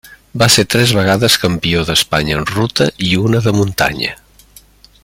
Va 0.43 0.45
ser 0.53 0.63
tres 0.75 0.93
vegades 0.99 1.35
campió 1.43 1.83
d'Espanya 1.91 2.39
en 2.39 2.49
ruta 2.53 2.89
i 3.11 3.13
una 3.27 3.43
de 3.49 3.55
muntanya. 3.59 4.19